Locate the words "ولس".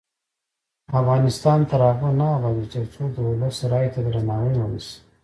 3.29-3.57